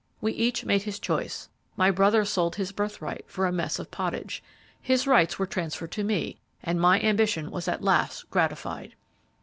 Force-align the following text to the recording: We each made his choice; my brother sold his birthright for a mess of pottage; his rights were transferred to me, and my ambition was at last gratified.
We 0.19 0.31
each 0.33 0.65
made 0.65 0.81
his 0.81 0.97
choice; 0.97 1.47
my 1.77 1.91
brother 1.91 2.25
sold 2.25 2.55
his 2.55 2.71
birthright 2.71 3.23
for 3.27 3.45
a 3.45 3.51
mess 3.51 3.77
of 3.77 3.91
pottage; 3.91 4.41
his 4.81 5.05
rights 5.05 5.37
were 5.37 5.45
transferred 5.45 5.91
to 5.91 6.03
me, 6.03 6.39
and 6.63 6.81
my 6.81 6.99
ambition 7.01 7.51
was 7.51 7.67
at 7.67 7.83
last 7.83 8.27
gratified. 8.31 8.95